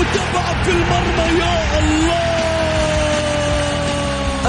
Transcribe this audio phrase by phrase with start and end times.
[0.00, 2.30] متابعة في المرمى يا الله!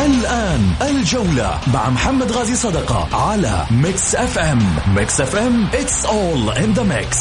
[0.06, 4.76] الآن الجولة مع محمد غازي صدقة على Mix FM.
[4.96, 7.18] Mix FM it's all in the mix.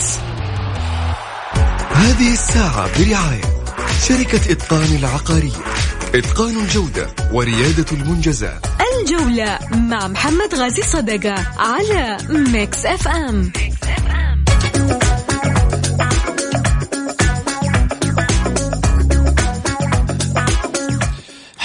[1.94, 3.42] هذه الساعة برعاية
[4.08, 5.64] شركة إتقان العقارية.
[6.14, 8.66] إتقان الجودة وريادة المنجزات.
[9.00, 13.52] الجولة مع محمد غازي صدقة على Mix FM.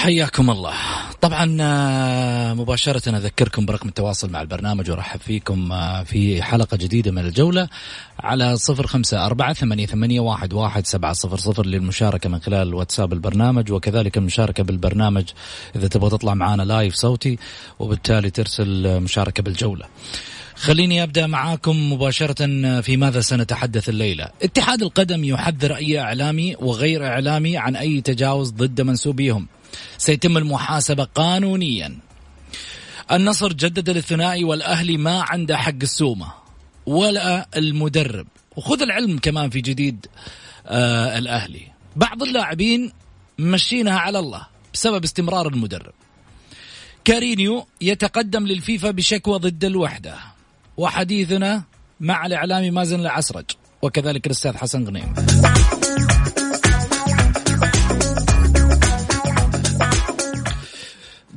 [0.06, 0.74] حياكم الله
[1.20, 7.18] طبعا آه، مباشرة أذكركم برقم التواصل مع البرنامج وأرحب فيكم آه، في حلقة جديدة من
[7.18, 7.68] الجولة
[8.20, 13.72] على صفر خمسة أربعة ثمانية, واحد, واحد سبعة صفر صفر للمشاركة من خلال واتساب البرنامج
[13.72, 15.24] وكذلك المشاركة بالبرنامج
[15.76, 17.38] إذا تبغى تطلع معنا لايف صوتي
[17.78, 19.86] وبالتالي ترسل مشاركة بالجولة
[20.56, 24.28] خليني أبدأ معاكم مباشرة في ماذا سنتحدث الليلة.
[24.42, 29.46] اتحاد القدم يحذر أي إعلامي وغير إعلامي عن أي تجاوز ضد منسوبيهم.
[29.98, 31.98] سيتم المحاسبة قانونيا.
[33.12, 36.32] النصر جدد للثنائي والأهلي ما عنده حق السومة
[36.86, 40.06] ولا المدرب وخذ العلم كمان في جديد
[40.66, 41.72] آه الأهلي.
[41.96, 42.92] بعض اللاعبين
[43.38, 45.92] مشينها على الله بسبب استمرار المدرب.
[47.04, 50.18] كارينيو يتقدم للفيفا بشكوى ضد الوحدة.
[50.76, 51.62] وحديثنا
[52.00, 53.44] مع الإعلامي مازن العسرج
[53.82, 55.14] وكذلك الأستاذ حسن غنيم.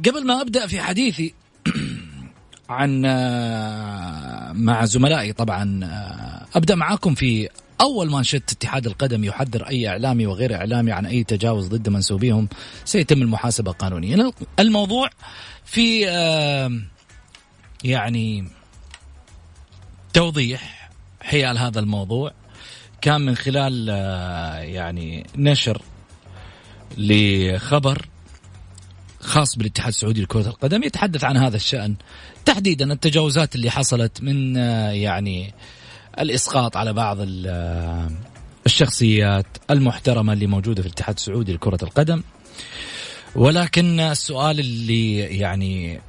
[0.06, 1.34] قبل ما أبدأ في حديثي
[2.70, 7.50] عن آه، مع زملائي طبعا آه، أبدأ معاكم في
[7.82, 12.50] أول مانشيت اتحاد القدم يحذر أي إعلامي وغير إعلامي عن أي تجاوز ضد منسوبيهم
[12.86, 14.32] سيتم المحاسبة قانونيا.
[14.60, 15.10] الموضوع
[15.66, 16.82] في آه،
[17.84, 18.48] يعني
[20.14, 20.90] توضيح
[21.22, 22.32] حيال هذا الموضوع
[23.02, 23.88] كان من خلال
[24.64, 25.82] يعني نشر
[26.98, 28.06] لخبر
[29.20, 31.96] خاص بالاتحاد السعودي لكرة القدم يتحدث عن هذا الشأن.
[32.46, 34.56] تحديدا التجاوزات اللي حصلت من
[34.96, 35.54] يعني
[36.20, 37.18] الإسقاط على بعض
[38.66, 42.24] الشخصيات المحترمة اللي موجودة في الاتحاد السعودي لكرة القدم.
[43.36, 46.02] ولكن السؤال اللي يعني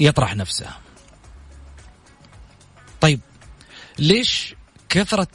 [0.00, 0.66] يطرح نفسه.
[3.00, 3.20] طيب
[3.98, 4.54] ليش
[4.88, 5.28] كثرة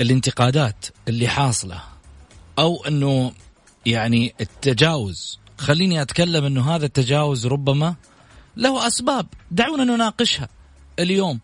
[0.00, 1.80] الانتقادات اللي حاصلة
[2.58, 3.32] أو أنه
[3.86, 5.38] يعني التجاوز.
[5.58, 7.94] خليني أتكلم أنه هذا التجاوز ربما
[8.56, 9.26] له أسباب.
[9.50, 10.48] دعونا نناقشها
[10.98, 11.40] اليوم.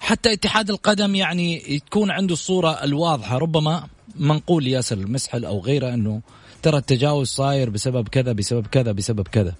[0.00, 3.38] حتى اتحاد القدم يعني تكون عنده الصورة الواضحة.
[3.38, 6.22] ربما منقول ياسر المسحل أو غيره أنه
[6.62, 9.54] ترى التجاوز صاير بسبب كذا بسبب كذا بسبب كذا.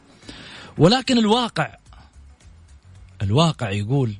[0.78, 1.76] ولكن الواقع
[3.22, 4.14] الواقع يقول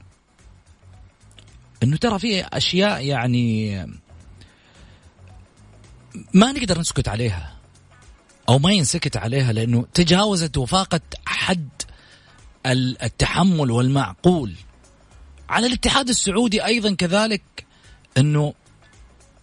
[1.82, 3.86] أنه ترى في أشياء يعني
[6.34, 7.54] ما نقدر نسكت عليها
[8.48, 11.68] أو ما ينسكت عليها لأنه تجاوزت وفاقت حد
[12.66, 14.52] التحمل والمعقول.
[15.48, 17.42] على الاتحاد السعودي أيضا كذلك
[18.18, 18.54] إنه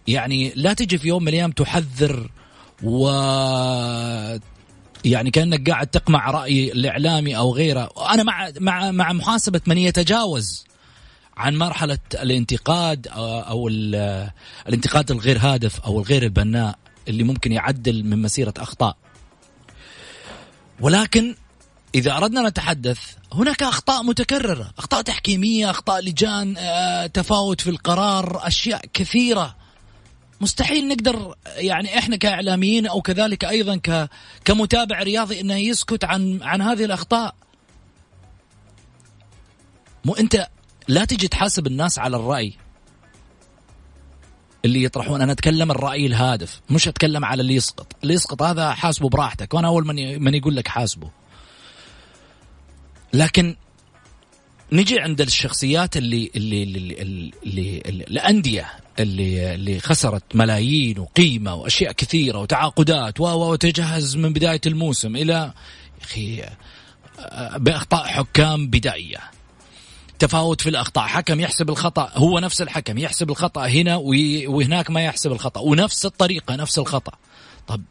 [0.08, 2.30] يعني لا تجي في يوم من الأيام تحذر
[2.82, 3.08] و
[5.04, 7.90] يعني كأنك قاعد تقمع رأي الإعلامي أو غيره.
[8.10, 10.64] أنا مع مع مع محاسبة من يتجاوز.
[11.36, 13.68] عن مرحلة الانتقاد أو
[14.68, 16.78] الانتقاد الغير هادف أو الغير البناء
[17.08, 18.96] اللي ممكن يعدل من مسيرة أخطاء
[20.80, 21.34] ولكن
[21.94, 22.98] إذا أردنا نتحدث
[23.32, 29.56] هناك أخطاء متكررة أخطاء تحكيمية أخطاء لجان آه، تفاوت في القرار أشياء كثيرة
[30.40, 34.10] مستحيل نقدر يعني إحنا كإعلاميين أو كذلك أيضا ك
[34.44, 37.34] كمتابع رياضي إنه يسكت عن عن هذه الأخطاء.
[40.04, 40.48] مو أنت
[40.88, 42.52] لا تجي تحاسب الناس على الرأي.
[44.64, 47.96] اللي يطرحون أنا أتكلم الرأي الهادف مش أتكلم على اللي يسقط.
[48.02, 51.10] اللي يسقط هذا حاسبه براحتك وأنا أول من من يقول لك حاسبه.
[53.12, 53.56] لكن
[54.72, 58.66] نجي عند الشخصيات اللي اللي اللي, اللي, اللي, اللي الأندية
[58.98, 65.52] اللي اللي خسرت ملايين وقيمة وأشياء كثيرة وتعاقدات وتجهز من بداية الموسم إلى
[66.02, 66.42] أخي
[67.56, 69.31] بأخطاء حكام بدائية.
[70.18, 71.06] تفاوت في الأخطاء.
[71.06, 73.96] حكم يحسب الخطأ هو نفس الحكم يحسب الخطأ هنا
[74.46, 75.60] وهناك ما يحسب الخطأ.
[75.60, 77.12] ونفس الطريقة نفس الخطأ.
[77.66, 77.82] طب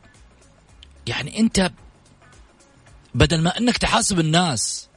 [1.08, 1.72] يعني أنت
[3.16, 4.88] بدل ما أنك تحاسب الناس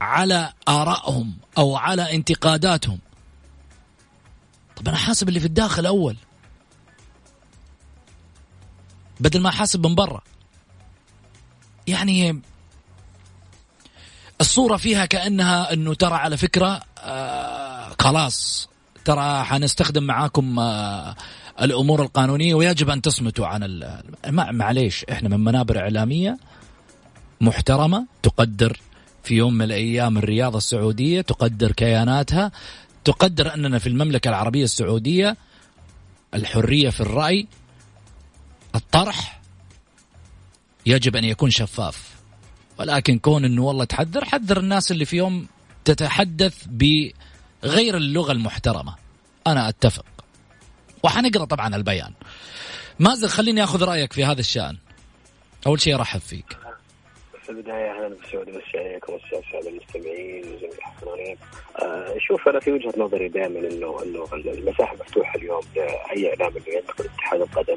[0.00, 2.98] على آرائهم أو على انتقاداتهم
[4.76, 6.16] طب أنا حاسب اللي في الداخل أول.
[9.20, 10.22] بدل ما أحاسب من برا.
[11.86, 12.42] يعني
[14.40, 18.68] الصورة فيها كأنها أنه ترى على فكرة آه خلاص
[19.04, 21.16] ترى حنستخدم معاكم آه
[21.62, 23.82] الأمور القانونية ويجب أن تصمتوا عن
[24.28, 26.38] معليش إحنا من منابر إعلامية
[27.40, 28.80] محترمة تقدر
[29.24, 32.52] في يوم من الأيام الرياضة السعودية تقدر كياناتها
[33.04, 35.36] تقدر أننا في المملكة العربية السعودية
[36.34, 37.46] الحرية في الرأي
[38.74, 39.40] الطرح
[40.86, 42.15] يجب أن يكون شفاف.
[42.78, 45.46] ولكن كون إنه والله تحذر حذر الناس اللي في يوم
[45.84, 48.94] تتحدث بغير اللغة المحترمة.
[49.46, 50.04] أنا أتفق.
[51.02, 52.12] وحنقرأ طبعا البيان.
[52.98, 54.76] مازن خليني آخذ رأيك في هذا الشأن.
[55.66, 56.56] أول شيء أرحب فيك.
[57.46, 59.12] في البداية أهلا بسعود بس عليكم
[59.68, 61.65] المستمعين وزميل الحضرين آه
[62.18, 67.04] شوف أنا في وجهة نظري دائما إنه إنه المساحة مفتوحة اليوم لأي إعلام إنه يدخل
[67.04, 67.76] اتحاد القدم.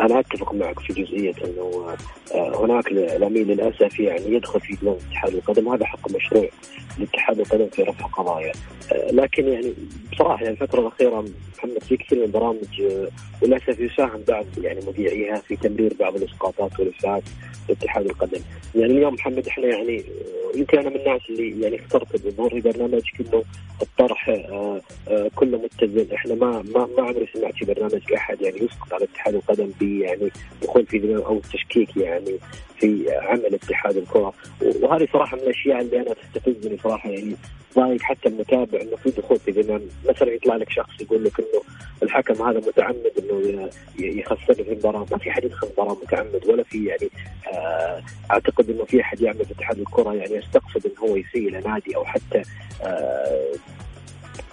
[0.00, 1.96] أنا أتفق معك في جزئية إنه
[2.34, 5.66] آه هناك الإعلاميين للأسف يعني يدخل في دون اتحاد القدم.
[5.66, 6.48] وهذا حق مشروع
[6.98, 8.52] لاتحاد القدم في رفع قضايا.
[8.92, 9.74] آه لكن يعني
[10.12, 11.24] بصراحة يعني الفترة الأخيرة
[11.58, 13.08] محمد في كثير من البرامج آه،
[13.42, 17.22] للأسف يساهم بعض يعني مذيعيها في تمرير بعض الإسقاطات والإفساد
[17.68, 18.40] لاتحاد القدم.
[18.74, 20.04] يعني اليوم محمد إحنا يعني
[20.54, 23.02] يمكن أنا من الناس اللي يعني اخترت الظهور في برنامج
[23.40, 23.44] كله
[23.82, 26.14] الطرح آه، آه، كله متزن.
[26.14, 29.82] إحنا ما ما ما عمري سمعت في برنامج أحد يعني يسقط على اتحاد القدم ب
[29.82, 30.30] يعني
[30.62, 32.38] دخول في أو تشكيك يعني
[32.78, 34.32] في عمل اتحاد الكرة.
[34.82, 37.36] وهذه صراحة من الأشياء اللي أنا تستفزني صراحة يعني
[37.74, 41.62] ضايق حتى المتابع إنه في دخول في مثلا يطلع لك شخص يقول لك إنه
[42.02, 43.68] الحكم هذا متعمد إنه
[43.98, 45.06] يخسرني في المباراة.
[45.10, 47.10] ما في حد يدخل المباراه متعمد ولا في يعني
[47.52, 51.60] آه أعتقد إنه في أحد يعمل في اتحاد الكرة يعني يستقصد انه هو يسيء إلى
[51.60, 52.42] نادي أو حتى
[52.82, 53.52] آه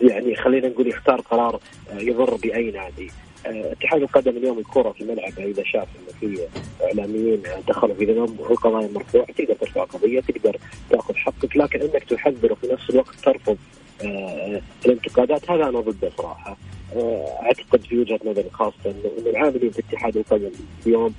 [0.01, 1.59] يعني خلينا نقول يختار قرار
[1.91, 3.11] آه يضر بأي نادي.
[3.45, 6.47] اتحاد القدم اليوم الكرة في الملعب إذا شاف انه في
[6.83, 10.57] إعلاميين دخلوا في ذنب القضايا مرفوعة تقدر ترفع قضية تقدر
[10.89, 13.57] تأخذ حقك لكن إنك تحذر وفي نفس الوقت ترفض
[14.03, 16.57] آه، الانتقادات هذا أنا ضده صراحة.
[16.95, 20.51] آه، أعتقد في وجهة نظري خاصة إنه العاملين في اتحاد القدم
[20.85, 21.13] اليوم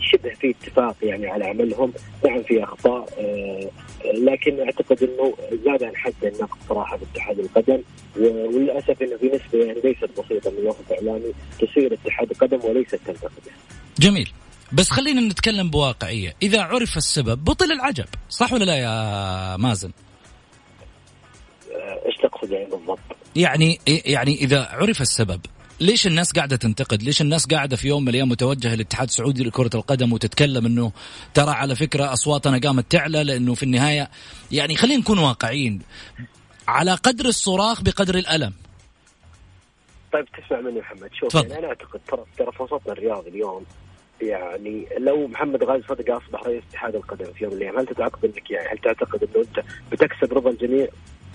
[0.00, 1.92] شبه في اتفاق يعني على عملهم
[2.24, 3.08] نعم في أخطاء
[4.04, 5.34] لكن أعتقد إنه
[5.64, 7.82] زاد عن حد النقد صراحة في اتحاد القدم
[8.16, 13.52] وللأسف إنه في نسبة يعني ليست بسيطة من الوسط الإعلامي تصير اتحاد القدم وليست تنتقده.
[13.98, 14.30] جميل.
[14.72, 19.90] بس خلينا نتكلم بواقعية، إذا عرف السبب بطل العجب، صح ولا لا يا مازن؟
[22.06, 22.98] إيش تقصد يعني بالضبط؟
[23.36, 25.40] يعني يعني إذا عرف السبب
[25.80, 29.70] ليش الناس قاعدة تنتقد؟ ليش الناس قاعدة في يوم من الأيام متوجهة للاتحاد السعودي لكرة
[29.74, 30.92] القدم وتتكلم إنه
[31.34, 34.10] ترى على فكرة أصواتنا قامت تعلى لأنه في النهاية
[34.52, 35.82] يعني خلينا نكون واقعيين.
[36.68, 38.52] على قدر الصراخ بقدر الألم.
[40.12, 41.10] طيب تسمع مني محمد.
[41.12, 43.64] شوف يعني أنا أعتقد ترى ترى في وسطنا الرياضي اليوم
[44.22, 48.24] يعني لو محمد غازي صدق أصبح رئيس اتحاد القدم في يوم من الأيام هل تعتقد
[48.24, 50.88] إنك يعني هل تعتقد إنه أنت بتكسب رضا الجميع؟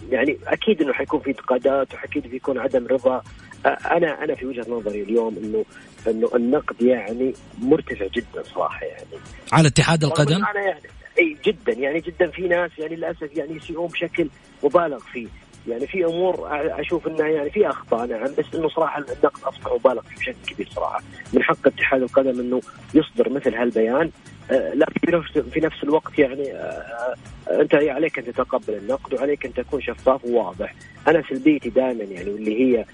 [0.10, 3.24] يعني أكيد إنه حيكون في انتقادات واكيد بيكون عدم رضا.
[3.66, 5.66] أنا أنا في وجهة نظري اليوم إنه
[6.08, 9.24] إنه النقد يعني مرتفع جدا صراحة يعني.
[9.51, 10.82] على اتحاد القدم؟ أنا يعني
[11.20, 14.27] إي جدا يعني جدا في ناس يعني للأسف يعني يسيئون بشكل
[14.63, 15.27] مبالغ فيه.
[15.68, 16.48] يعني في أمور
[16.82, 20.70] أشوف إنها يعني في أخطاء نعم بس إنه صراحة النقد أصبح مبالغ فيه بشكل كبير
[20.75, 21.00] صراحة.
[21.34, 22.62] من حق اتحاد القدم إنه
[22.94, 24.12] يصدر مثل هالبيان.
[24.51, 27.15] لكن في نفس الوقت يعني آه،
[27.48, 30.75] آه، أنت عليك أن تتقبل النقد وعليك أن تكون شفاف وواضح.
[31.08, 32.86] أنا سلبيتي دائما يعني واللي هي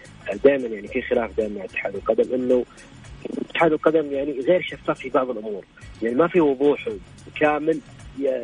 [0.43, 2.65] دائما يعني في خلاف دائما مع اتحاد القدم إنه
[3.49, 5.65] اتحاد القدم يعني غير شفاف في بعض الأمور،
[6.01, 6.89] يعني ما في وضوح
[7.39, 7.79] كامل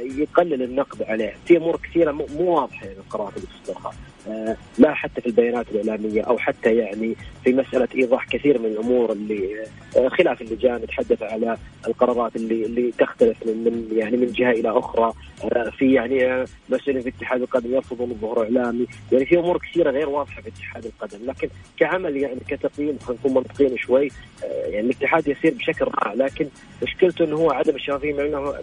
[0.04, 3.94] يقلل النقد عليه، في أمور كثيرة مو واضحة يعني القرارات اللي تصدرها.
[4.28, 9.12] آه، لا حتى في البيانات الإعلامية أو حتى يعني في مسألة إيضاح كثير من الأمور
[9.12, 9.66] اللي
[9.98, 14.70] آه، خلاف اللجان نتحدث على القرارات اللي اللي تختلف من, من يعني من جهة إلى
[14.70, 15.14] أخرى
[15.44, 20.10] آه، في يعني مسؤولين في اتحاد القدم يرفضون الظهور إعلامي يعني في أمور كثيرة غير
[20.10, 24.12] واضحة في اتحاد القدم لكن كعمل يعني كتقييم خلينا نكون منطقيين شوي
[24.44, 26.48] يعني الاتحاد يسير بشكل رائع لكن
[26.84, 28.14] مشكلته إنه هو عدم الشفافيه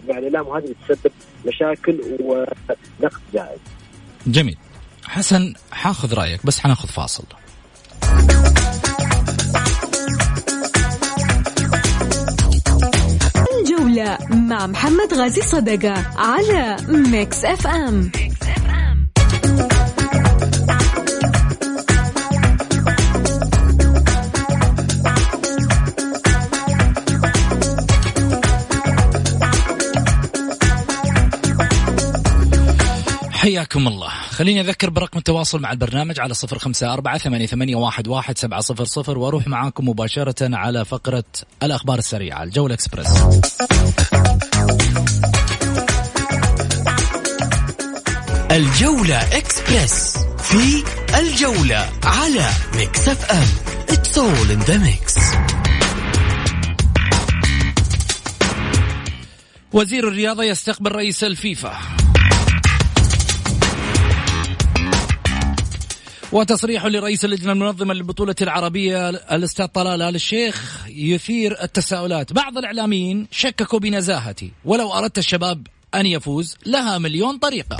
[0.09, 1.11] مع الإعلام وهذه تسبب
[1.45, 3.59] مشاكل ونقد زائد.
[4.27, 4.57] جميل.
[5.11, 7.23] حسن حاخذ رأيك بس حناخذ فاصل.
[13.59, 18.11] الجولة مع محمد غازي صدقة على Mix FM
[33.31, 34.20] حياكم الله.
[34.31, 38.61] خليني أذكر برقم التواصل مع البرنامج على صفر خمسة أربعة ثمانية, ثمانية واحد, واحد سبعة
[38.61, 41.23] صفر صفر وأروح معاكم مباشرة على فقرة
[41.63, 43.07] الأخبار السريعة الجولة إكسبرس
[48.51, 50.83] الجولة إكسبرس في
[51.19, 53.47] الجولة على Mix FM.
[53.95, 55.21] It's all in the mix.
[59.73, 62.00] وزير الرياضة يستقبل رئيس الفيفا.
[66.31, 72.33] وتصريح لرئيس اللجنة المنظمة للبطولة العربية الأستاذ طلال آل الشيخ يثير التساؤلات.
[72.33, 74.51] بعض الإعلاميين شككوا بنزاهتي.
[74.65, 77.77] ولو أردت الشباب أن يفوز لها مليون طريقة.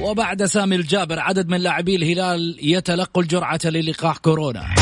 [0.00, 4.74] وبعد سامي الجابر عدد من لاعبي الهلال يتلقوا الجرعة للقاح كورونا.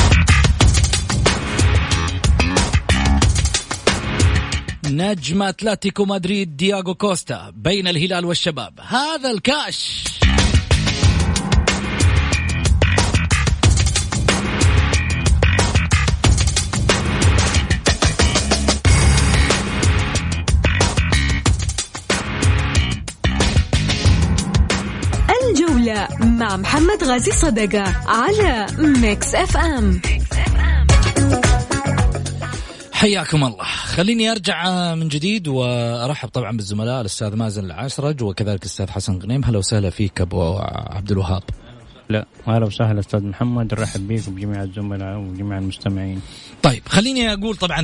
[4.90, 8.80] نجم أتلتيكو مدريد دياغو كوستا بين الهلال والشباب.
[8.80, 10.04] هذا الكاش.
[25.50, 30.00] الجولة مع محمد غازي صدقة على Mix FM
[33.00, 33.64] حياكم الله.
[33.64, 37.00] خليني أرجع من جديد وأرحب طبعا بالزملاء.
[37.00, 39.44] الأستاذ مازن العسرج وكذلك الأستاذ حسن غنيم.
[39.44, 40.56] هلا وسهلا فيك أبو
[40.96, 41.42] عبد الوهاب.
[42.08, 43.74] لا أهلا وسهلا أستاذ محمد.
[43.74, 46.20] نرحب بك وبجميع الزملاء وجميع المستمعين.
[46.62, 47.80] طيب خليني أقول طبعا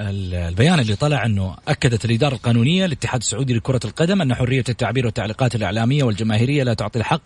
[0.00, 5.54] البيان اللي طلع أنه أكدت الإدارة القانونية للاتحاد السعودي لكرة القدم أن حرية التعبير والتعليقات
[5.54, 7.22] الإعلامية والجماهيرية لا تعطي الحق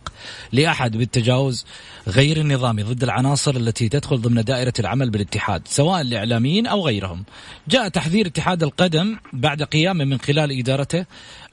[0.53, 1.67] لأحد بالتجاوز
[2.09, 7.25] غير النظامي ضد العناصر التي تدخل ضمن دائرة العمل بالاتحاد سواء الإعلاميين أو غيرهم.
[7.69, 11.07] جاء تحذير اتحاد القدم بعد قيامه من خلال إدارته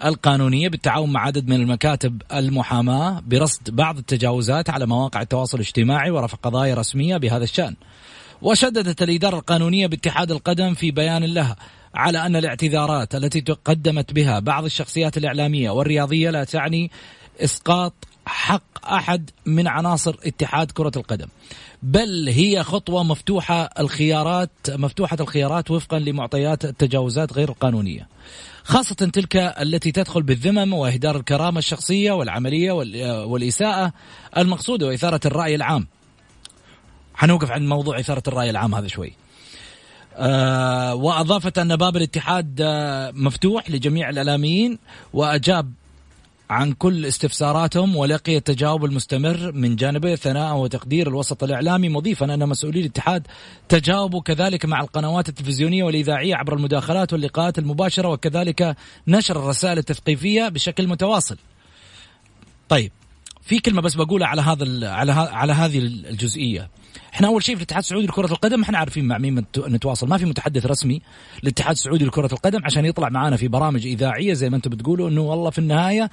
[0.05, 6.37] القانونية بالتعاون مع عدد من المكاتب المحاماة برصد بعض التجاوزات على مواقع التواصل الاجتماعي ورفع
[6.37, 7.75] قضايا رسمية بهذا الشأن.
[8.41, 11.55] وشددت الإدارة القانونية باتحاد القدم في بيان لها
[11.95, 16.91] على أن الاعتذارات التي تقدمت بها بعض الشخصيات الإعلامية والرياضية لا تعني
[17.39, 17.93] إسقاط
[18.25, 21.27] حق أحد من عناصر اتحاد كرة القدم
[21.83, 28.07] بل هي خطوة مفتوحة الخيارات مفتوحة الخيارات وفقا لمعطيات التجاوزات غير القانونية
[28.63, 32.71] خاصة تلك التي تدخل بالذمم وإهدار الكرامة الشخصية والعملية
[33.23, 33.93] والإساءة
[34.37, 35.87] المقصودة وإثارة الرأي العام.
[37.17, 39.13] حنوقف عند موضوع إثارة الرأي العام هذا شوي.
[40.15, 44.79] آه وأضافت أن باب الاتحاد آه مفتوح لجميع الإعلاميين
[45.13, 45.73] وأجاب
[46.49, 52.79] عن كل استفساراتهم ولقي التجاوب المستمر من جانبي ثناء وتقدير الوسط الإعلامي مضيفا أن مسؤولي
[52.79, 53.27] الاتحاد
[53.69, 58.75] تجاوبوا كذلك مع القنوات التلفزيونية والإذاعية عبر المداخلات واللقاءات المباشرة وكذلك
[59.07, 61.37] نشر الرسائل التثقيفية بشكل متواصل.
[62.69, 62.91] طيب
[63.47, 66.69] في كلمة بس بقولها على هذا على على هذه الجزئية.
[67.13, 70.07] إحنا أول شيء في الاتحاد السعودي لكرة القدم إحنا عارفين مع مين نتواصل.
[70.07, 71.01] ما في متحدث رسمي
[71.43, 75.21] للاتحاد السعودي لكرة القدم عشان يطلع معنا في برامج إذاعية زي ما أنتم بتقولوا إنه
[75.21, 76.09] والله في النهاية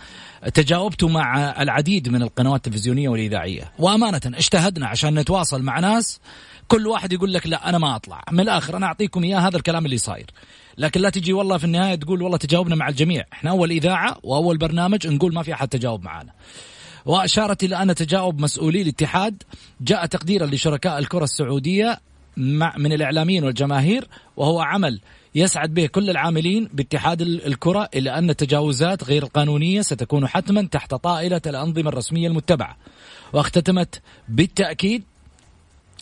[0.55, 3.73] تجاوبتوا مع العديد من القنوات التلفزيونية والإذاعية.
[3.79, 6.21] وأمانة اجتهدنا عشان نتواصل مع ناس
[6.69, 8.25] كل واحد يقول لك لا أنا ما أطلع.
[8.33, 10.26] من الآخر أنا أعطيكم إياه هذا الكلام اللي صاير.
[10.79, 13.25] لكن لا تجي والله في النهاية تقول والله تجاوبنا مع الجميع.
[13.33, 16.33] إحنا أول إذاعة وأول برنامج نقول ما في أحد تجاوب معنا
[17.07, 19.43] وأشارت إلى أن تجاوب مسؤولي الاتحاد
[19.81, 22.01] جاء تقديرا لشركاء الكرة السعودية
[22.37, 25.01] مع من الإعلاميين والجماهير وهو عمل
[25.35, 31.41] يسعد به كل العاملين باتحاد الكرة إلى أن التجاوزات غير القانونية ستكون حتما تحت طائلة
[31.47, 32.77] الأنظمة الرسمية المتبعة.
[33.33, 35.03] واختتمت بالتأكيد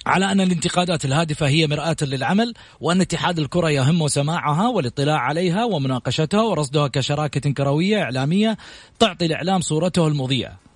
[0.07, 6.43] على أن الانتقادات الهادفة هي مرآة للعمل وأن اتحاد الكرة يهم سماعها والاطلاع عليها ومناقشتها
[6.43, 8.59] ورصدها كشراكة كروية إعلامية
[8.99, 10.72] تعطي الإعلام صورته المضيئة.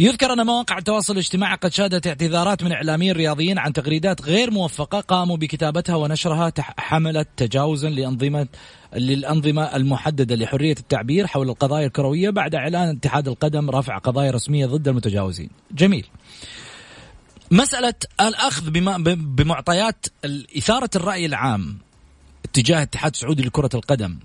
[0.00, 5.00] يذكر أن مواقع التواصل الاجتماعي قد شهدت اعتذارات من إعلاميين رياضيين عن تغريدات غير موفقة
[5.00, 8.48] قاموا بكتابتها ونشرها حملت تجاوزا لأنظمة
[8.96, 14.88] للأنظمة المحددة لحرية التعبير حول القضايا الكروية بعد إعلان اتحاد القدم رفع قضايا رسمية ضد
[14.88, 15.50] المتجاوزين.
[15.72, 16.06] جميل.
[17.50, 18.70] مسألة الأخذ
[19.14, 20.06] بمعطيات
[20.58, 21.78] إثارة الرأي العام
[22.44, 24.18] اتجاه الاتحاد السعودي لكرة القدم.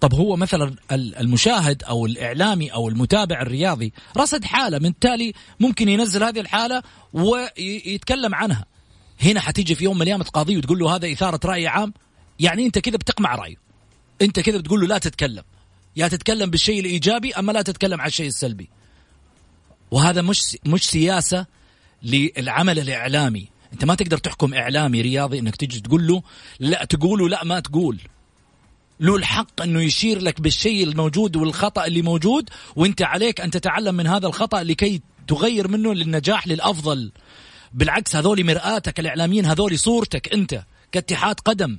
[0.00, 6.22] طب هو مثلا المشاهد أو الإعلامي أو المتابع الرياضي رصد حالة من التالي ممكن ينزل
[6.22, 8.64] هذه الحالة ويتكلم عنها.
[9.22, 11.92] هنا حتيجي في يوم من الأيام تقاضيه وتقول له هذا إثارة رأي عام؟
[12.40, 13.56] يعني أنت كذا بتقمع رأيه.
[14.22, 15.42] أنت كذا بتقول له لا تتكلم.
[15.96, 18.68] يا تتكلم بالشيء الإيجابي أما لا تتكلم عن الشيء السلبي.
[19.90, 21.46] وهذا مش مش سياسة
[22.02, 23.48] للعمل الإعلامي.
[23.72, 26.22] أنت ما تقدر تحكم إعلامي رياضي إنك تجي تقول له
[26.60, 28.00] لا تقول لا ما تقول.
[29.00, 34.06] له الحق أنه يشير لك بالشيء الموجود والخطأ اللي موجود وأنت عليك أن تتعلم من
[34.06, 37.12] هذا الخطأ لكي تغير منه للنجاح للأفضل.
[37.72, 40.62] بالعكس هذول مرآتك الإعلاميين هذول صورتك أنت
[40.92, 41.78] كاتحاد قدم.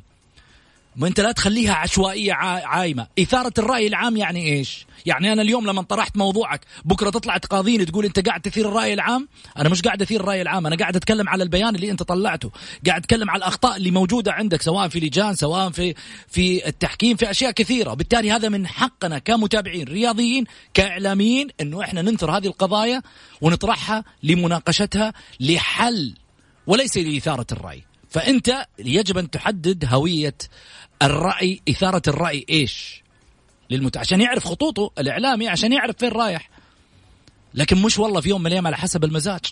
[0.97, 3.07] ما انت لا تخليها عشوائية عايمة.
[3.19, 8.05] إثارة الرأي العام يعني إيش؟ يعني أنا اليوم لما طرحت موضوعك بكرة تطلع تقاضيني تقول
[8.05, 9.27] أنت قاعد تثير الرأي العام؟
[9.57, 12.51] أنا مش قاعد أثير الرأي العام أنا قاعد أتكلم على البيان اللي أنت طلعته.
[12.87, 15.93] قاعد أتكلم على الأخطاء اللي موجودة عندك سواء في لجان سواء في
[16.27, 17.93] في التحكيم في أشياء كثيرة.
[17.93, 23.01] بالتالي هذا من حقنا كمتابعين رياضيين كإعلاميين إنه إحنا ننثر هذه القضايا
[23.41, 26.13] ونطرحها لمناقشتها لحل
[26.67, 27.83] وليس لإثارة الرأي.
[28.09, 30.35] فأنت يجب أن تحدد هوية
[31.01, 33.03] الرأي إثارة الرأي إيش؟
[33.69, 33.97] للمت...
[33.97, 36.49] عشان يعرف خطوطه الإعلامي عشان يعرف فين رايح.
[37.53, 39.45] لكن مش والله في يوم من الأيام على حسب المزاج.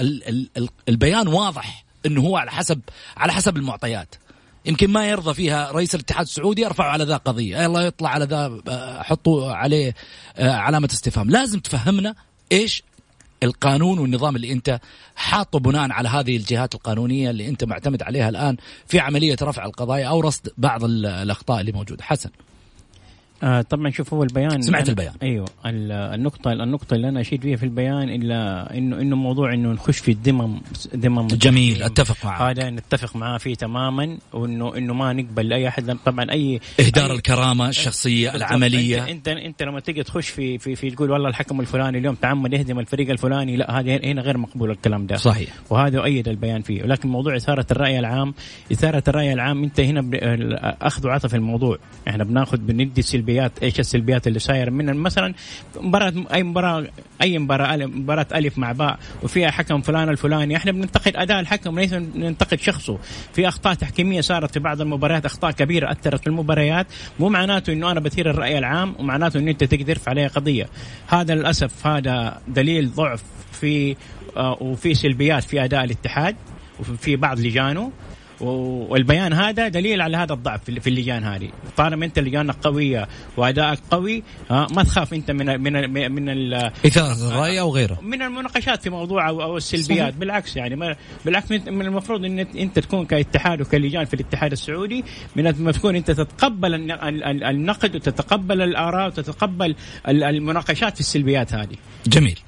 [0.00, 0.28] ال...
[0.28, 0.50] ال...
[0.56, 0.68] ال...
[0.88, 2.80] البيان واضح إنه هو على حسب
[3.16, 4.14] على حسب المعطيات.
[4.64, 7.62] يمكن ما يرضى فيها رئيس الاتحاد السعودي ارفعوا على ذا قضية.
[7.62, 8.62] يلا يطلع على ذا
[9.02, 9.94] حطوا عليه
[10.36, 11.30] آه، علامة استفهام.
[11.30, 12.14] لازم تفهمنا
[12.52, 12.82] إيش
[13.42, 14.80] القانون والنظام اللي انت
[15.16, 20.06] حاطه بناء على هذه الجهات القانونية اللي انت معتمد عليها الآن في عملية رفع القضايا
[20.06, 22.04] أو رصد بعض الأخطاء اللي موجودة.
[22.04, 22.30] حسن.
[23.42, 25.12] آه طبعا شوف هو البيان سمعت البيان.
[25.22, 29.98] أيوه النقطه النقطة اللي أنا أشيد فيها في البيان إلا انه إنه موضوع إنه نخش
[29.98, 30.60] في الذمم
[30.96, 32.42] ذمم جميل أتفق معك.
[32.42, 35.96] هذا نتفق معاه فيه تماما وانه إنه ما نقبل أي أحد.
[36.04, 39.10] طبعا اي إهدار أي الكرامة الشخصية العملية.
[39.10, 42.52] انت, انت أنت لما تيجي تخش في في في تقول والله الحكم الفلاني اليوم تعمد
[42.52, 45.16] يهدم الفريق الفلاني لا هذا هنا غير مقبول الكلام ده.
[45.16, 45.50] صحيح.
[45.70, 46.82] وهذا يؤيد البيان فيه.
[46.82, 48.34] ولكن موضوع إثارة الرأي العام
[48.72, 50.10] إثارة الرأي العام أنت هنا
[50.82, 51.78] أخذ وعطى في الموضوع.
[52.08, 55.34] إحنا بناخذ بندي السلبيات إيش السلبيات اللي صايرة؟ من مثلا
[55.76, 56.86] مباراة أي مباراة
[57.22, 60.56] أي مباراة مباراة ألف مع باء وفيها حكم فلان الفلاني.
[60.56, 62.98] إحنا بننتقد أداء الحكم ليس ننتقد شخصه.
[63.32, 66.86] في أخطاء تحكيمية صارت في بعض المباريات أخطاء كبيرة أثرت في المباريات.
[67.20, 70.68] مو معناته إنه أنا بثير الرأي العام ومعناته إنه أنت تقدر ترفع عليه قضية.
[71.08, 73.96] هذا للأسف هذا دليل ضعف في
[74.36, 76.36] آه وفي سلبيات في أداء الاتحاد
[76.80, 77.92] وفي بعض لجانه.
[78.40, 81.48] والبيان هذا دليل على هذا الضعف في اللجان هذه.
[81.76, 86.54] طالما أنت لجانك قويه وأدائك قوي ما تخاف أنت من من من
[86.86, 87.98] إثارة الرأي أو غيره.
[88.02, 90.08] من المناقشات في موضوع أو السلبيات.
[90.08, 90.18] صحيح.
[90.20, 95.04] بالعكس يعني ما بالعكس من المفروض إن انت تكون كاتحاد وكلجان في الاتحاد السعودي
[95.36, 96.74] من تكون أنت تتقبل
[97.44, 99.74] النقد وتتقبل الآراء وتتقبل
[100.08, 101.76] المناقشات في السلبيات هذه.
[102.06, 102.38] جميل.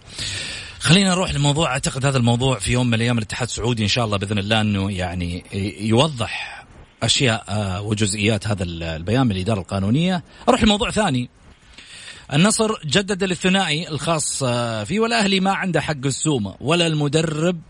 [0.80, 4.16] خلينا نروح لموضوع أعتقد هذا الموضوع في يوم من الأيام الاتحاد السعودي إن شاء الله
[4.16, 5.44] بإذن الله إنه يعني
[5.80, 6.64] يوضح
[7.02, 10.24] أشياء آه، وجزئيات هذا البيان من الإدارة القانونية.
[10.48, 11.30] أروح لموضوع ثاني.
[12.32, 17.60] النصر جدد الثنائي الخاص آه، فيه والأهلي ما عنده حق السومه ولا المدرب.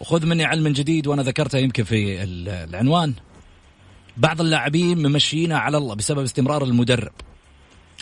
[0.00, 3.14] وخذ مني علم جديد وأنا ذكرتها يمكن في العنوان.
[4.16, 7.12] بعض اللاعبين ممشينا على الله بسبب استمرار المدرب.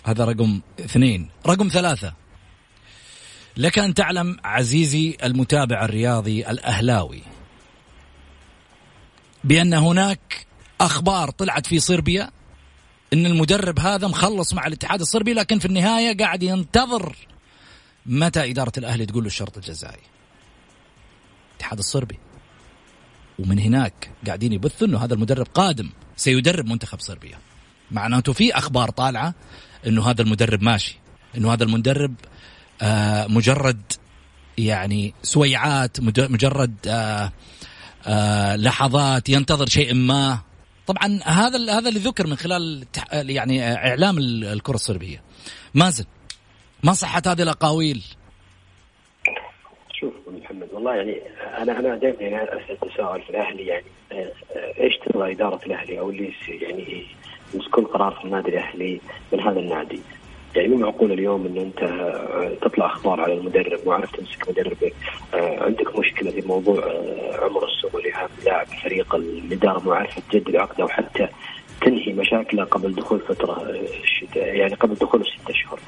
[0.04, 1.28] هذا رقم اثنين.
[1.46, 2.12] رقم ثلاثة.
[3.56, 7.22] لك أن تعلم عزيزي المتابع الرياضي الأهلاوي
[9.44, 10.46] بأن هناك
[10.80, 12.30] أخبار طلعت في صربيا
[13.12, 17.16] أن المدرب هذا مخلص مع الاتحاد الصربي لكن في النهاية قاعد ينتظر
[18.06, 20.02] متى إدارة الأهلي تقول له الشرط الجزائي.
[21.50, 22.18] الاتحاد الصربي.
[23.38, 27.38] ومن هناك قاعدين يبثوا إنه هذا المدرب قادم سيدرب منتخب صربيا.
[27.90, 29.34] معناته في أخبار طالعة
[29.86, 30.98] إنه هذا المدرب ماشي
[31.36, 32.14] إنه هذا المدرب
[33.28, 33.92] مجرد
[34.58, 37.32] يعني سويعات مجرد آه،
[38.06, 40.38] آه، لحظات ينتظر شيء ما.
[40.86, 45.22] طبعا هذا هذا اللي ذكر من خلال يعني إعلام الكرة الصربيه
[45.74, 46.04] مازن
[46.82, 48.04] ما صحت هذه الأقاويل؟
[49.92, 51.20] شوف محمد والله يعني
[51.58, 53.84] أنا أنا دائما يعني تساؤل في الأهلي يعني
[54.80, 57.06] إيش تبغى إدارة الأهلي أو اللي يعني
[57.54, 59.00] يمسكون قرار في النادي الأهلي
[59.32, 60.00] من هذا النادي؟
[60.56, 64.94] يعني مو معقول اليوم إن أنت آه، تطلع أخبار على المدرب وعرفت تمسك مدربك
[65.34, 70.56] آه، عندك مشكلة في موضوع آه، عمر السومري هذا لاعب فريق الاداره مو عارفه تجدد
[70.56, 71.28] عقده وحتى
[71.80, 73.70] تنهي مشاكله قبل دخول فترة
[74.02, 75.80] الشتاء يعني قبل دخول الست اشهر.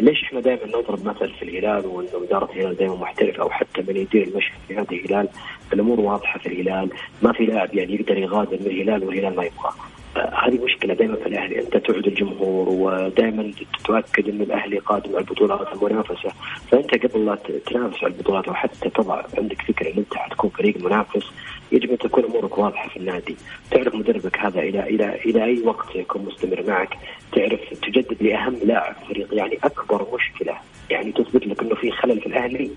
[0.00, 3.96] ليش إحنا دائما نضرب مثل في الهلال وإنه إدارة الهلال دائما محترفه أو حتى من
[3.96, 5.28] يدير المشهد في هذا الهلال
[5.72, 6.90] الأمور واضحة في الهلال
[7.22, 9.74] ما في لاعب يعني يقدر يغادر من الهلال والهلال ما يبغاه.
[10.16, 13.52] هذه مشكلة دائما في الأهلي أنت تعد الجمهور ودائما
[13.84, 16.30] تتأكد إن الأهلي قادم على البطولات المنافسه
[16.70, 20.84] فأنت قبل لا تنافس على البطولات أو حتى تضع عندك فكرة إن أنت حتكون فريق
[20.84, 21.32] منافس
[21.72, 23.36] يجب أن تكون أمورك واضحة في النادي،
[23.70, 26.96] تعرف مدربك هذا إلى إلى إلى أي وقت سيكون مستمر معك،
[27.32, 30.54] تعرف تجدد لأهم لاعب فريق يعني أكبر مشكلة
[30.90, 32.70] يعني تثبت لك إنه في خلل في الأهلي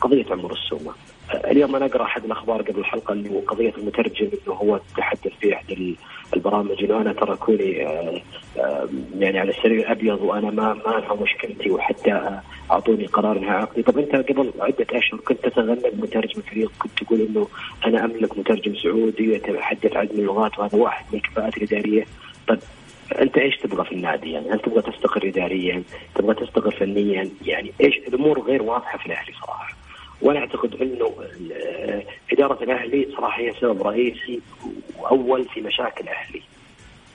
[0.00, 0.92] قضية عمر السومة.
[1.34, 5.54] اليوم أنا أقرأ أحد الأخبار قبل الحلقة اللي هو قضية المترجم إنه هو تحدث في
[5.54, 5.94] احد
[6.34, 8.20] البرامج انه أنا ترى كوني آه،
[8.58, 13.82] آه، يعني على السرير الأبيض وأنا ما ما انهى مشكلتي وحتى أعطوني قرار انهاء عقدي،
[13.82, 17.48] طب أنت قبل عدة أشهر كنت تتغنى بمترجم فريق كنت تقول إنه
[17.86, 22.06] أنا أملك مترجم سعودي يتحدث عدد اللغات وهذا واحد من الكفاءات الإدارية،
[22.48, 22.58] طب
[23.20, 25.82] أنت إيش تبغى في النادي يعني؟ هل تبغى تستقر اداريا؟
[26.14, 29.73] تبغى تستقر فنيا؟ يعني إيش الأمور غير واضحة في الأهلي صراحة.
[30.24, 31.14] وأنا أعتقد إنه
[32.32, 34.40] إدارة الأهلي صراحة هي سبب رئيسي
[34.98, 36.42] وأول في مشاكل الاهلي.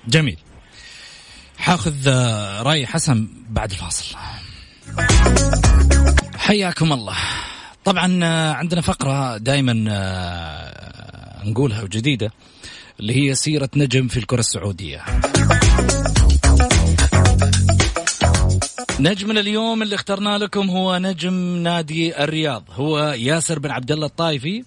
[0.08, 0.38] جميل.
[1.58, 4.16] حاخذ آه، رأي حسن بعد الفاصل.
[6.38, 7.18] حياكم الله.
[7.86, 12.32] طبعا آه، عندنا فقرة دائما آه، نقولها وجديده
[13.00, 15.02] اللي هي سيرة نجم في الكرة السعودية.
[19.00, 21.34] نجمنا اليوم اللي اخترنا لكم هو نجم
[21.64, 22.64] نادي الرياض.
[22.72, 24.64] هو ياسر بن عبد الله الطايفي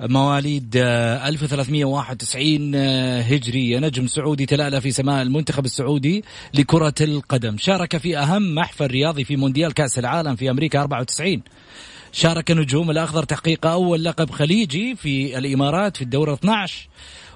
[0.00, 3.78] مواليد 1391 آه، آه، هجرية.
[3.78, 7.56] نجم سعودي تلألأ في سماء المنتخب السعودي لكرة القدم.
[7.58, 11.42] شارك في أهم محفل رياضي في مونديال كأس العالم في أمريكا 94
[12.12, 16.88] شارك نجوم الأخضر تحقيق أول لقب خليجي في الإمارات في الدورة 12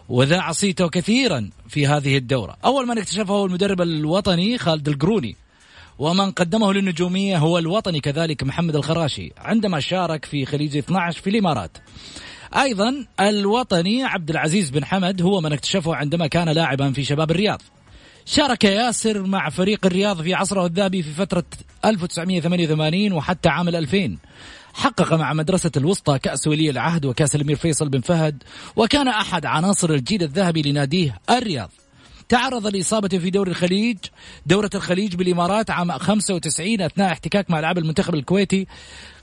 [0.09, 2.57] وذاع صيته كثيرا في هذه الدورة.
[2.65, 5.48] أول من اكتشفه هو المدرب الوطني خالد القروني.
[5.99, 11.79] ومن قدمه للنجومية هو الوطني كذلك محمد الخراشي عندما شارك في خليج 12 في الإمارات.
[12.57, 17.63] أيضا الوطني عبد العزيز بن حمد هو من اكتشفه عندما كان لاعبا في شباب الرياض.
[18.25, 21.45] شارك ياسر مع فريق الرياض في عصره الذهبي في فترة
[21.85, 24.19] 1988 وحتى عام 2000
[24.75, 28.43] حقق مع مدرسة الوسطى كأس ولي العهد وكأس الأمير فيصل بن فهد
[28.77, 31.71] وكان أحد عناصر الجيل الذهبي لناديه الرياض.
[32.29, 33.97] تعرض لإصابته في دوري الخليج
[34.47, 38.67] دورة الخليج بالإمارات عام 95 أثناء احتكاك مع لاعب المنتخب الكويتي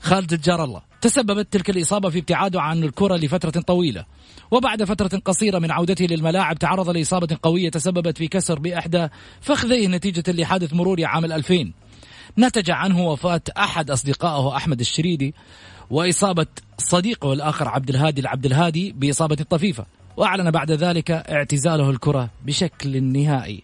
[0.00, 0.82] خالد الجار الله.
[1.00, 4.04] تسببت تلك الإصابة في ابتعاده عن الكرة لفترة طويلة.
[4.50, 9.08] وبعد فترة قصيرة من عودته للملاعب تعرض لإصابة قوية تسببت في كسر بإحدى
[9.40, 11.72] فخذيه نتيجة لحادث مروري عام 2000
[12.38, 15.34] نتج عنه وفاة أحد أصدقائه أحمد الشريدي
[15.90, 16.46] وإصابة
[16.78, 19.86] صديقه الآخر عبد الهادي العبد الهادي بإصابة طفيفة.
[20.16, 23.62] وأعلن بعد ذلك اعتزاله الكرة بشكل نهائي.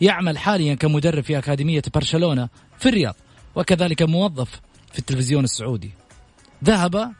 [0.00, 3.14] يعمل حاليا كمدرب في أكاديمية برشلونة في الرياض
[3.54, 4.60] وكذلك موظف
[4.92, 5.90] في التلفزيون السعودي.
[6.64, 7.12] ذهب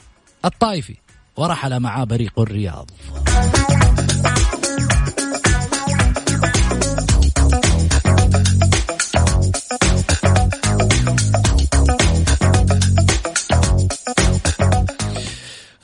[0.44, 0.96] الطائفي
[1.36, 2.90] ورحل معاه بريق الرياض.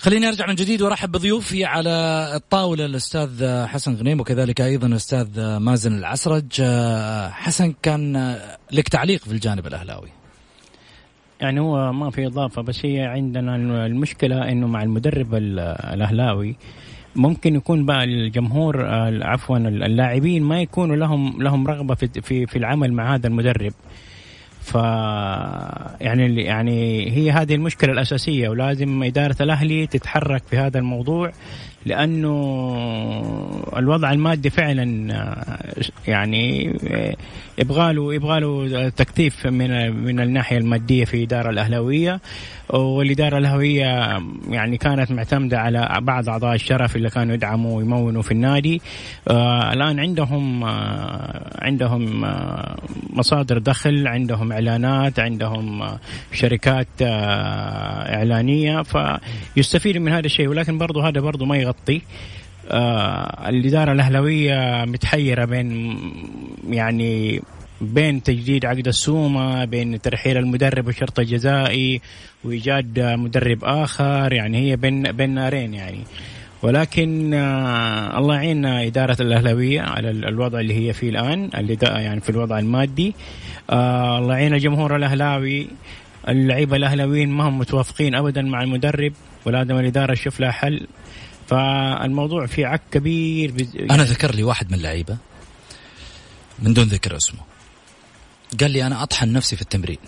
[0.06, 1.90] خليني أرجع من جديد وأرحب بضيوفي على
[2.34, 6.62] الطاولة الأستاذ حسن غنيم وكذلك أيضا الأستاذ مازن العسرج.
[7.30, 8.36] حسن كان
[8.72, 10.08] لك تعليق في الجانب الأهلاوي؟
[11.40, 16.56] يعني هو ما في إضافة بس هي عندنا المشكلة إنه مع المدرب الأهلاوي
[17.16, 18.86] ممكن يكون بقى الجمهور
[19.22, 23.72] عفوا اللاعبين ما يكونوا لهم لهم رغبة في في العمل مع هذا المدرب.
[24.66, 24.74] ف
[26.00, 31.32] يعني يعني هي هذه المشكلة الأساسية ولازم إدارة الأهلي تتحرك في هذا الموضوع.
[31.86, 32.32] لأنه
[33.76, 34.84] الوضع المادي فعلا
[36.08, 36.72] يعني
[37.58, 42.20] يبغى له يبغى له تكثيف من من الناحية المادية في الاداره الأهلاوية.
[42.70, 48.82] والإدارة الأهلاوية يعني كانت معتمدة على بعض أعضاء الشرف اللي كانوا يدعموا ويمونوا في النادي.
[49.28, 52.76] آه الآن عندهم آه عندهم آه
[53.10, 55.98] مصادر دخل عندهم إعلانات عندهم آه
[56.32, 58.82] شركات آه إعلانية.
[58.82, 61.75] فيستفيد من هذا الشيء ولكن برضه هذا برضه ما يغطي
[62.70, 65.98] آه الإدارة الأهلوية متحيرة بين
[66.70, 67.42] يعني
[67.80, 72.00] بين تجديد عقد السومة بين ترحيل المدرب والشرط الجزائي
[72.44, 76.00] وإيجاد مدرب آخر يعني هي بين بين نارين يعني.
[76.62, 82.30] ولكن آه الله يعين إدارة الأهلاوية على الوضع اللي هي فيه الآن اللي يعني في
[82.30, 83.14] الوضع المادي.
[83.70, 85.66] آه الله يعين الجمهور الأهلاوي
[86.28, 89.12] اللعيبة الأهلاويين ما هم متوافقين أبدا مع المدرب
[89.44, 90.86] ولازم الإدارة تشوف لها حل
[91.46, 95.16] فالموضوع فيه عك كبير يعني أنا ذكر لي واحد من اللعيبة
[96.58, 97.40] من دون ذكر اسمه.
[98.60, 99.98] قال لي أنا أطحن نفسي في التمرين.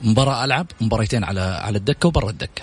[0.00, 2.62] مباراة ألعب مباريتين على على الدكة وبرا الدكة.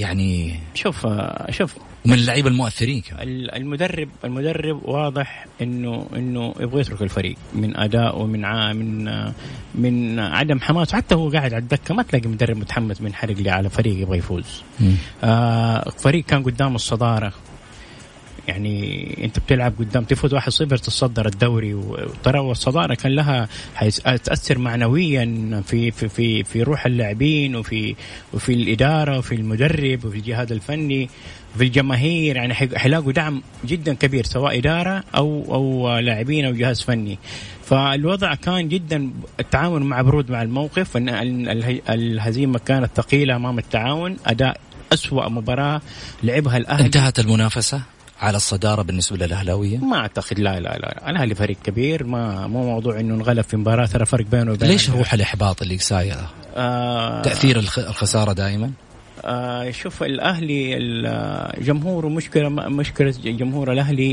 [0.00, 1.06] يعني شوف
[1.50, 1.74] شوف.
[2.04, 3.22] من اللعيبة المؤثرين كمان.
[3.28, 8.72] المدرب المدرب واضح إنه إنه يبغى يترك الفريق من أداء ومن ع...
[8.72, 9.04] من
[9.74, 10.92] من عدم حماس.
[10.92, 14.18] حتى هو قاعد على الدكة ما تلاقي مدرب متحمس من حرق لي على فريق يبغى
[14.18, 14.62] يفوز.
[15.24, 17.32] آه فريق كان قدام الصدارة.
[18.48, 23.48] يعني انت بتلعب قدام تفوز 1-0 تتصدر الدوري وترى والصداره كان لها
[24.24, 27.94] تأثر معنويا في في في في روح اللاعبين وفي
[28.34, 31.08] وفي الإدارة وفي المدرب وفي الجهاز الفني
[31.58, 32.36] في الجماهير.
[32.36, 37.18] يعني حيلاقوا دعم جدا كبير سواء إدارة أو أو لاعبين أو جهاز فني.
[37.64, 40.90] فالوضع كان جدا التعاون مع برود مع الموقف
[41.88, 44.60] الهزيمة كانت ثقيلة أمام التعاون أداء
[44.92, 45.80] أسوأ مباراة
[46.22, 46.86] لعبها الأهلي.
[46.86, 47.82] انتهت المنافسة؟
[48.20, 53.00] على الصدارة بالنسبة للأهلاوية؟ ما أعتقد لا لا لا الأهلي فريق كبير ما مو موضوع
[53.00, 56.16] إنه انغلب في مباراة ترى فرق بينه وبين ليش روح الإحباط اللي ساير؟
[56.56, 58.70] آه تأثير الخسارة دائما؟
[59.24, 64.10] آه شوف الأهلي الجمهور مشكلة مشكلة جمهور الأهلي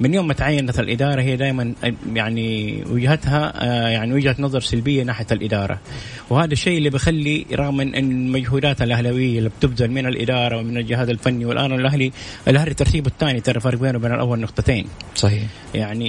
[0.00, 1.74] من يوم ما تعينت الإدارة هي دائما
[2.14, 5.78] يعني وجهتها آه يعني وجهة نظر سلبية ناحية الإدارة.
[6.30, 11.44] وهذا الشيء اللي بيخلي رغم إن المجهودات الأهلاوية اللي بتبذل من الإدارة ومن الجهاز الفني
[11.44, 12.12] والآن الأهلي
[12.48, 14.86] الأهلي ترتيبه الثاني ترى فرق بينه وبين الأول نقطتين.
[15.14, 15.42] صحيح.
[15.74, 16.08] يعني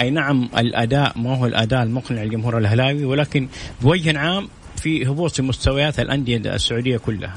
[0.00, 3.48] أي نعم الأداء ما هو الأداء المقنع للجمهور الأهلاوي ولكن
[3.82, 4.48] بوجه عام
[4.80, 7.36] في هبوط في مستويات الأندية السعودية كلها.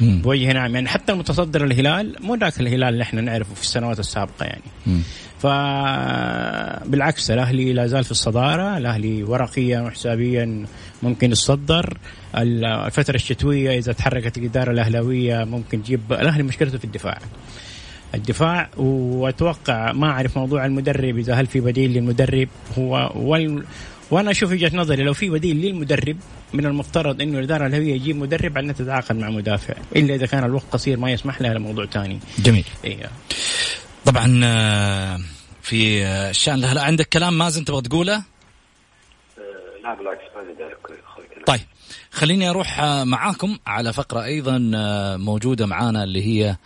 [0.00, 4.46] بوجه نعم يعني حتى المتصدر الهلال مو ذاك الهلال اللي إحنا نعرفه في السنوات السابقة
[4.46, 4.62] يعني.
[4.86, 5.00] مم.
[5.38, 10.66] فبالعكس الأهلي لا زال في الصدارة الأهلي ورقيا وحسابيا
[11.02, 11.98] ممكن يتصدر.
[12.36, 17.18] الفترة الشتوية إذا تحركت الإدارة الأهلاوية ممكن تجيب الأهلي مشكلته في الدفاع.
[18.14, 23.64] الدفاع وأتوقع ما أعرف موضوع المدرب إذا هل في بديل للمدرب؟ هو وال
[24.10, 26.16] وأنا أشوف وجهة نظري لو في بديل للمدرب
[26.54, 30.64] من المفترض إنه الإدارة الهوية يجيب مدرب على تتعاقد مع مدافع إلا إذا كان الوقت
[30.72, 32.64] قصير ما يسمح لها لموضوع ثاني جميل.
[32.84, 33.10] إيه.
[34.04, 35.20] طبعا آه،
[35.62, 38.22] في الشأن له عندك كلام مازن تبغى تقوله؟ آه،
[39.82, 40.44] لا بالعكس ما
[41.46, 41.60] طيب
[42.10, 44.58] خليني أروح آه، معاكم على فقرة أيضا
[45.16, 46.56] موجودة معانا اللي هي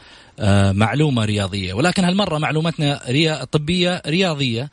[0.72, 1.74] معلومة رياضية.
[1.74, 4.62] ولكن هالمرة معلومتنا ريا طبية رياضية.
[4.62, 4.70] آه،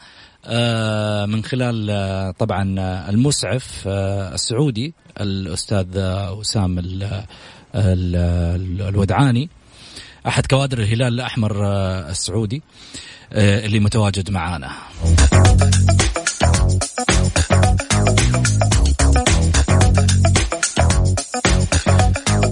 [1.25, 5.87] من خلال آه، طبعا آه، المسعف السعودي الأستاذ
[6.31, 6.83] وسام
[7.75, 9.49] الودعاني.
[10.27, 11.65] أحد كوادر الهلال الأحمر
[12.09, 12.61] السعودي
[13.31, 14.71] اللي متواجد معانا.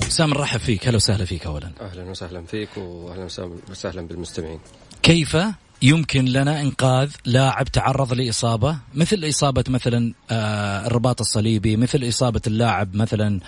[0.07, 0.87] وسام نرحب فيك.
[0.87, 1.71] هلا وسهلا فيك اولا.
[1.81, 3.27] أهلا وسهلا فيك واهلا
[3.69, 4.59] وسهلا بالمستمعين.
[5.03, 5.37] كيف
[5.81, 12.95] يمكن لنا إنقاذ لاعب تعرض لإصابة مثل إصابة مثلا آه الرباط الصليبي مثل إصابة اللاعب
[12.95, 13.39] مثلا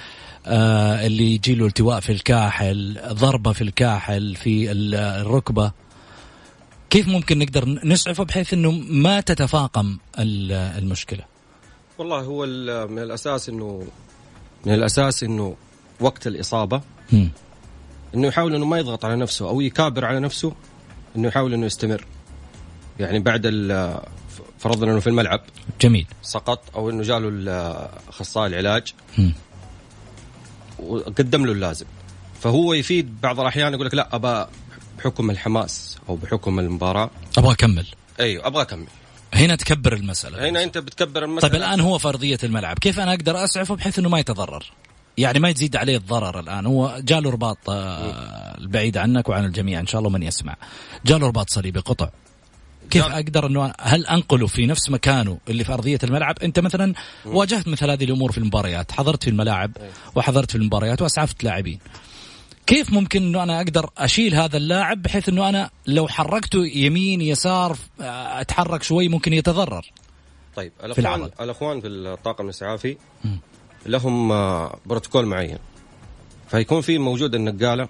[0.45, 5.71] آه اللي يجي له التواء في الكاحل ضربة في الكاحل في الركبة.
[6.89, 11.23] كيف ممكن نقدر نسعفه بحيث إنه ما تتفاقم المشكلة؟
[11.97, 12.45] والله هو
[12.87, 13.87] من الأساس انه
[14.65, 15.55] من الأساس إنه
[15.99, 16.81] وقت الإصابة.
[17.11, 17.27] م.
[18.15, 20.53] إنه يحاول إنه ما يضغط على نفسه أو يكابر على نفسه
[21.15, 22.05] إنه يحاول إنه يستمر.
[22.99, 23.41] يعني بعد
[24.59, 25.41] فرضنا إنه في الملعب.
[25.81, 26.07] جميل.
[26.21, 27.51] سقط أو إنه جاله
[28.09, 28.93] اخصائي العلاج.
[30.79, 31.85] وقدم له اللازم.
[32.41, 34.51] فهو يفيد بعض الأحيان يقول لك لا ابى
[34.97, 37.09] بحكم الحماس أو بحكم المباراة.
[37.37, 37.87] أبغى أكمل.
[38.19, 38.87] أيوه أبغى أكمل.
[39.33, 40.49] هنا تكبر المسألة.
[40.49, 41.51] هنا أنت بتكبر المسألة.
[41.51, 42.79] طيب الآن هو فرضية الملعب.
[42.79, 44.65] كيف أنا أقدر أسعفه بحيث إنه ما يتضرر؟
[45.17, 46.65] يعني ما تزيد عليه الضرر الآن.
[46.65, 50.55] هو جاله رباط آه، البعيد عنك وعن الجميع إن شاء الله من يسمع.
[51.05, 52.09] جاله رباط صليبي قطع.
[52.89, 53.11] كيف جاب.
[53.11, 56.93] أقدر أنه هل انقله في نفس مكانه اللي في أرضية الملعب؟ أنت مثلا
[57.25, 59.71] واجهت مثل هذه الأمور في المباريات حضرت في الملاعب
[60.15, 61.79] وحضرت في المباريات وأسعفت لاعبين.
[62.67, 67.77] كيف ممكن أنه أنا أقدر أشيل هذا اللاعب بحيث أنه أنا لو حركته يمين يسار
[67.99, 69.91] أتحرك شوي ممكن يتضرر؟
[70.55, 72.97] طيب الاخوان في الأخوان في الطاقم الإسعافي
[73.85, 75.57] لهم آه، بروتوكول معين.
[76.47, 77.87] فيكون في موجود النقالة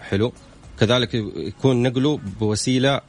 [0.00, 0.32] حلو.
[0.80, 3.00] كذلك يكون نقله بوسيلة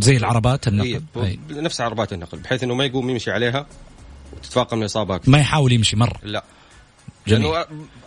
[0.00, 1.02] زي العربات النقل.
[1.16, 1.38] إيه.
[1.50, 3.66] نفس عربات النقل بحيث إنه ما يقوم يمشي عليها
[4.32, 6.44] وتتفاقم الاصابات ما يحاول يمشي مره لا.
[7.26, 7.42] جميل.
[7.42, 7.66] لأنه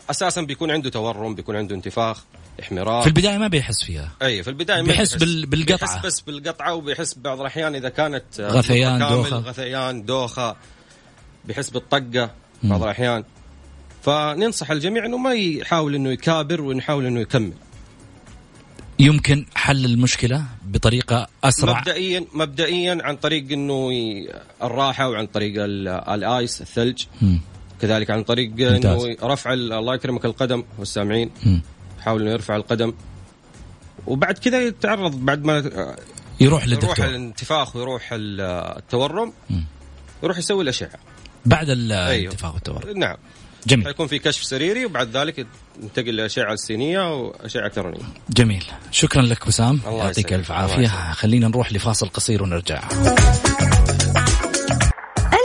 [0.10, 2.24] أساسا بيكون عنده تورم بيكون عنده انتفاخ
[2.62, 3.02] إحمرار.
[3.02, 4.12] في البداية ما بيحس فيها.
[4.22, 5.46] أي في البداية ما بيحس, بيحس.
[5.46, 6.02] بالقطعة.
[6.02, 9.38] بيحس بس بالقطعة وبيحس بعض الأحيان إذا كانت غثيان دوخة.
[9.38, 10.56] غثيان دوخة.
[11.46, 12.32] بيحس بالطقة
[12.64, 13.24] بعض الأحيان.
[14.04, 17.54] فننصح الجميع إنه ما يحاول إنه يكابر ونحاول إنه يكمل.
[19.00, 23.92] يمكن حل المشكلة بطريقة أسرع؟ مبدئيا مبدئيا عن طريق إنه
[24.64, 25.54] الراحة وعن طريق
[26.14, 27.04] الآيس الثلج.
[27.22, 27.38] م.
[27.82, 29.04] كذلك عن طريق ممتاز.
[29.04, 31.32] انه رفع الله يكرمك القدم والسامعين.
[32.00, 32.94] يحاول إنه يرفع القدم.
[34.08, 35.72] وبعد كذا يتعرض بعد ما
[36.40, 36.90] يروح للدكتور.
[36.90, 39.62] يروح الانتفاخ ويروح التورم م.
[40.24, 41.00] يروح يسوي الأشعة.
[41.46, 42.54] بعد الانتفاخ أيوه.
[42.54, 42.98] والتورم.
[42.98, 43.18] نعم.
[43.68, 43.86] جميل.
[43.86, 45.48] حيكون في كشف سريري وبعد ذلك
[45.84, 48.66] ينتقل لأشعة سينيه وأشعة الكترونيه جميل.
[48.92, 50.34] شكرا لك وسام الله يعطيك يسعدك.
[50.34, 51.12] الف عافية.
[51.14, 52.84] خلينا نروح لفاصل قصير ونرجع.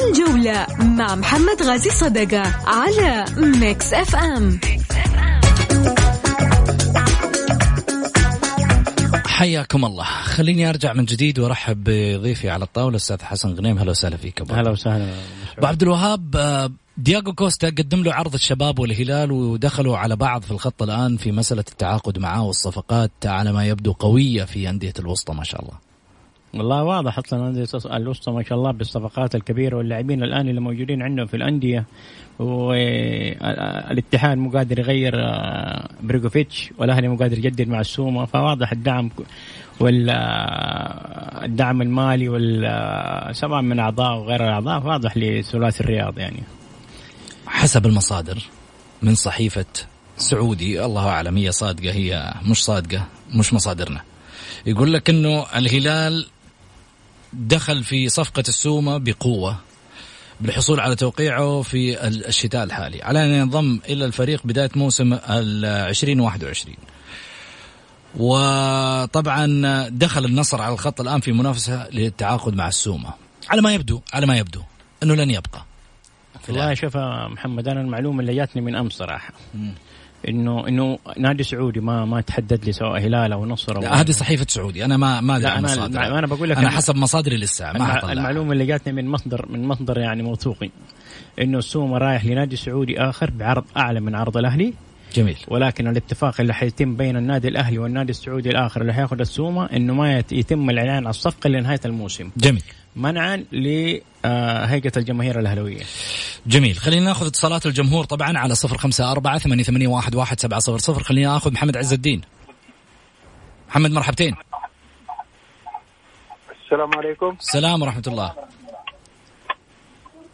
[0.05, 4.61] الجولة مع محمد غازي صدقة على Mix FM
[9.27, 10.05] حياكم الله.
[10.05, 13.79] خليني أرجع من جديد وأرحب بضيفي على الطاولة الأستاذ حسن غنيم.
[13.79, 14.55] أهلا وسهلا فيك أبو.
[14.55, 15.15] هلا وسهلا.
[15.59, 20.51] أبو عبد الوهاب آه، دياغو كوستا قدم له عرض الشباب والهلال ودخلوا على بعض في
[20.51, 25.45] الخط الآن في مسألة التعاقد معاه والصفقات على ما يبدو قوية في أندية الوسطى ما
[25.45, 25.75] شاء الله.
[26.55, 31.27] والله واضح أصلا أندية الوسطى ما شاء الله بالصفقات الكبيرة واللاعبين الآن اللي موجودين عندهم
[31.27, 31.85] في الأندية.
[32.39, 39.11] والاتحاد مو قادر يغير آه، بريغوفيتش والأهلي مو قادر يجدد مع السومه فواضح الدعم
[39.81, 40.23] والدعم
[41.83, 46.58] المالي وال سواء من أعضاء وغير الأعضاء واضح لثلاثي الرياض يعني.
[47.59, 48.43] حسب المصادر
[49.03, 49.65] من صحيفة
[50.19, 50.85] سعودي.
[50.85, 54.03] الله أعلم هي صادقة هي مش صادقة مش مصادرنا.
[54.67, 56.27] يقول لك إنه الهلال
[57.33, 59.57] دخل في صفقة السومة بقوة
[60.41, 63.03] بالحصول على توقيعه في الشتاء الحالي.
[63.03, 66.77] على أن ينضم إلى الفريق بداية موسم ال 2021
[68.17, 73.11] وطبعا دخل النصر على الخط الآن في منافسة للتعاقد مع السومة.
[73.49, 74.63] على ما يبدو على ما يبدو
[75.03, 75.65] إنه لن يبقى.
[76.49, 76.97] والله شوف
[77.33, 79.33] محمد أنا المعلومة اللي جاتني من أمس صراحة.
[80.29, 84.47] إنه إنه نادي سعودي ما ما تحدد لي سواء هلال أو نصر أو هذه صحيفة
[84.49, 84.85] سعودي.
[84.85, 88.53] أنا ما ما أدري أنا مصادر أنا بقول لك أنا حسب مصادري لسه ما المعلومة
[88.53, 90.71] اللي جاتني من مصدر من مصدر يعني موثوقي
[91.41, 94.75] إنه السومه رايح لنادي سعودي آخر بعرض أعلى من عرض الأهلي.
[95.15, 95.37] جميل.
[95.49, 100.19] ولكن الاتفاق اللي حيتم بين النادي الأهلي والنادي السعودي الآخر اللي حياخذ السومة إنه ما
[100.19, 102.31] يت- يتم الإعلان على الصفقة لنهاية الموسم.
[102.37, 102.63] جميل.
[102.99, 105.83] منعا لهيئه الجماهير الاهلاويه
[106.47, 106.75] جميل.
[106.75, 110.79] خلينا ناخذ اتصالات الجمهور طبعا على صفر خمسة أربعة ثمانية ثمانية واحد واحد سبعة صفر
[110.79, 111.03] صفر.
[111.03, 112.21] خلينا ناخذ محمد عز الدين.
[113.69, 114.35] محمد مرحبتين.
[116.65, 117.37] السلام عليكم.
[117.41, 118.35] السلام ورحمة الله.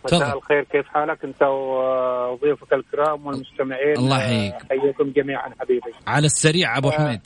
[0.04, 0.36] مساء.
[0.36, 0.64] الخير.
[0.72, 3.96] كيف حالك؟ انت وضيوفك الكرام والمستمعين.
[3.96, 4.54] الله يحييك.
[4.70, 5.92] حييكم جميعا حبيبي.
[6.06, 7.20] على السريع أبو آه، حميد.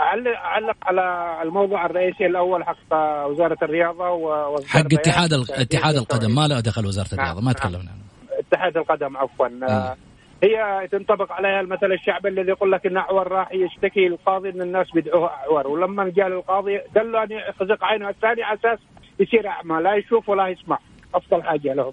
[0.00, 2.92] اعلق على الموضوع الرئيسي الأول حق
[3.26, 6.34] وزارة الرياضة و- وإصدار حق اتحاد اتحاد القدم.
[6.34, 7.52] ما له دخل وزارة الرياضة ما نعم.
[7.52, 8.38] تكلمنا عنه.
[8.38, 9.46] اتحاد القدم عفوا.
[9.68, 9.96] آه،
[10.44, 14.90] هي تنطبق عليها المثل الشعبي الذي يقول لك إن أعور راح يشتكي للقاضي إن الناس
[14.94, 15.66] بيدعوه أعور.
[15.68, 18.78] ولما جاء للقاضي قال له ان يخزق عينه الثاني على أساس
[19.20, 20.78] يصير أعمى لا يشوف ولا يسمع.
[21.14, 21.92] أفضل حاجة لهم.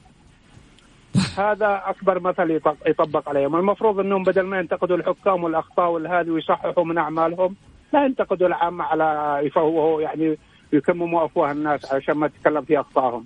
[1.37, 3.55] هذا أكبر مثل يطبق, يطبق عليهم.
[3.55, 7.55] المفروض إنهم بدل ما ينتقدوا الحكام والأخطاء والهذه ويصححوا من أعمالهم
[7.93, 10.37] لا ينتقدوا العامة على يفوهوا يعني
[10.73, 13.25] يكمموا أفواه الناس عشان ما تتكلم في أخطائهم.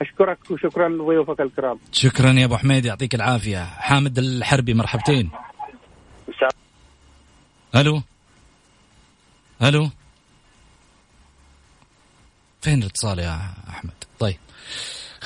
[0.00, 1.78] أشكرك وشكرا لضيوفك الكرام.
[1.92, 3.64] شكرا يا أبو حميد يعطيك العافية.
[3.64, 5.30] حامد الحربي مرحبتين.
[7.76, 8.02] ألو؟
[9.62, 9.88] ألو؟
[12.60, 14.36] فين الاتصال يا أحمد؟ طيب.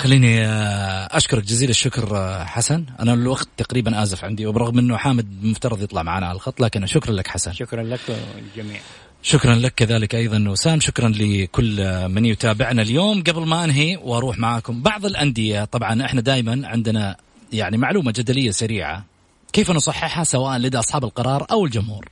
[0.03, 2.85] خليني آه، أشكرك جزيل الشكر آه، حسن.
[3.01, 7.13] أنا الوقت تقريبا آزف عندي وبرغم أنه حامد مفترض يطلع معنا على الخط لكن شكرا
[7.13, 7.53] لك حسن.
[7.53, 8.81] شكرا لك والجميع
[9.23, 10.81] شكرا لك كذلك أيضا وسام.
[10.81, 13.23] شكرا لكل من يتابعنا اليوم.
[13.23, 17.17] قبل ما أنهي وأروح معاكم بعض الأندية طبعا إحنا دائما عندنا
[17.53, 19.05] يعني معلومة جدلية سريعة.
[19.53, 22.09] كيف نصححها سواء لدى أصحاب القرار أو الجمهور؟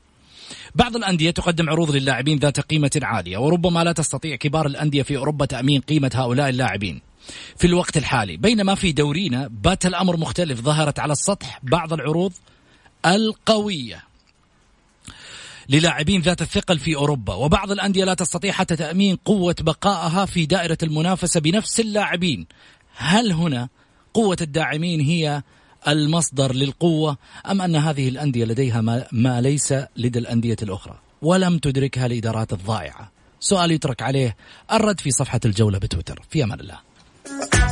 [0.75, 5.47] بعض الأندية تقدم عروض للاعبين ذات قيمة عالية وربما لا تستطيع كبار الأندية في أوروبا
[5.47, 7.10] تأمين قيمة هؤلاء اللاعبين.
[7.57, 8.37] في الوقت الحالي.
[8.37, 10.61] بينما في دورينا بات الأمر مختلف.
[10.61, 12.33] ظهرت على السطح بعض العروض
[13.07, 14.05] القوية
[15.69, 20.79] للاعبين ذات الثقل في أوروبا وبعض الأندية لا تستطيع حتى تأمين قوة بقائها في دائرة
[20.83, 22.47] المنافسة بنفس اللاعبين.
[22.97, 23.69] هل هنا
[24.15, 25.43] قوة الداعمين هي
[25.89, 27.17] المصدر للقوة
[27.51, 33.11] أم أن هذه الأندية لديها ما, ما ليس لدى الأندية الأخرى؟ ولم تدركها الإدارات الضائعة.
[33.41, 34.37] سؤال يترك عليه
[34.73, 36.23] الرد في صفحة الجولة بتويتر.
[36.31, 36.90] في أمان الله.
[37.31, 37.70] Thank you.